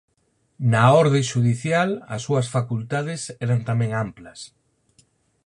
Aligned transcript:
Na 0.71 0.83
orde 1.01 1.19
xudicial 1.31 1.89
as 2.15 2.21
súas 2.25 2.47
facultades 2.55 3.21
eran 3.45 3.59
tamén 3.69 3.91
amplas. 4.05 4.39